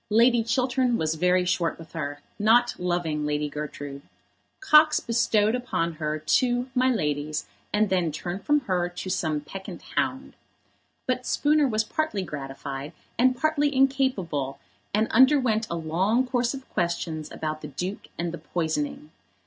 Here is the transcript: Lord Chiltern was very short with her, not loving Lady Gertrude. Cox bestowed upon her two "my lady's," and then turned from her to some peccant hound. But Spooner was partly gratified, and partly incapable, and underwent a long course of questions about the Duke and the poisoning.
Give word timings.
Lord 0.09 0.47
Chiltern 0.47 0.97
was 0.97 1.13
very 1.13 1.45
short 1.45 1.77
with 1.77 1.91
her, 1.91 2.21
not 2.39 2.73
loving 2.79 3.23
Lady 3.23 3.47
Gertrude. 3.47 4.01
Cox 4.59 4.99
bestowed 4.99 5.53
upon 5.53 5.93
her 6.01 6.17
two 6.17 6.71
"my 6.73 6.89
lady's," 6.89 7.45
and 7.71 7.87
then 7.91 8.11
turned 8.11 8.43
from 8.43 8.61
her 8.61 8.89
to 8.89 9.09
some 9.11 9.41
peccant 9.41 9.83
hound. 9.95 10.33
But 11.05 11.27
Spooner 11.27 11.67
was 11.67 11.83
partly 11.83 12.23
gratified, 12.23 12.93
and 13.19 13.37
partly 13.37 13.75
incapable, 13.75 14.57
and 14.91 15.07
underwent 15.09 15.67
a 15.69 15.75
long 15.75 16.25
course 16.25 16.55
of 16.55 16.67
questions 16.71 17.31
about 17.31 17.61
the 17.61 17.67
Duke 17.67 18.07
and 18.17 18.31
the 18.31 18.39
poisoning. 18.39 19.11